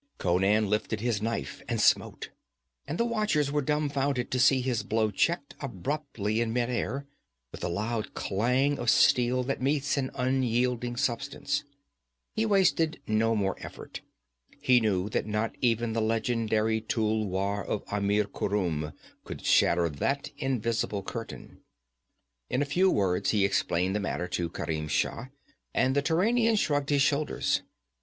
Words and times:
Conan 0.17 0.67
lifted 0.67 0.99
his 0.99 1.21
knife 1.21 1.61
and 1.69 1.79
smote, 1.79 2.31
and 2.87 2.97
the 2.97 3.05
watchers 3.05 3.51
were 3.51 3.61
dumbfounded 3.61 4.31
to 4.31 4.39
see 4.39 4.59
his 4.59 4.81
blow 4.81 5.11
checked 5.11 5.53
apparently 5.59 6.41
in 6.41 6.51
midair, 6.51 7.05
with 7.51 7.61
the 7.61 7.69
loud 7.69 8.15
clang 8.15 8.79
of 8.79 8.89
steel 8.89 9.43
that 9.43 9.61
meets 9.61 9.97
an 9.97 10.09
unyielding 10.15 10.95
substance. 10.97 11.65
He 12.33 12.47
wasted 12.47 12.99
no 13.05 13.35
more 13.35 13.55
effort. 13.59 14.01
He 14.59 14.79
knew 14.79 15.07
that 15.09 15.27
not 15.27 15.53
even 15.61 15.93
the 15.93 16.01
legendary 16.01 16.81
tulwar 16.81 17.63
of 17.63 17.83
Amir 17.91 18.25
Khurum 18.25 18.93
could 19.23 19.45
shatter 19.45 19.87
that 19.87 20.31
invisible 20.39 21.03
curtain. 21.03 21.59
In 22.49 22.63
a 22.63 22.65
few 22.65 22.89
words 22.89 23.29
he 23.29 23.45
explained 23.45 23.95
the 23.95 23.99
matter 23.99 24.27
to 24.29 24.49
Kerim 24.49 24.87
Shah, 24.89 25.27
and 25.75 25.95
the 25.95 26.01
Turanian 26.01 26.55
shrugged 26.55 26.89
his 26.89 27.03
shoulders. 27.03 27.61